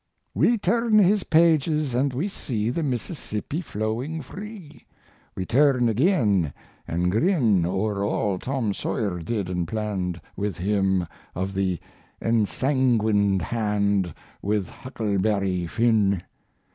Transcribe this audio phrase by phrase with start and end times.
[0.33, 4.87] We turn his pages and we see The Mississippi flowing free;
[5.35, 6.53] We turn again
[6.87, 11.79] and grin O'er all Tom Sawyer did and planned With him of the
[12.19, 16.23] ensanguined hand, With Huckleberry Finn!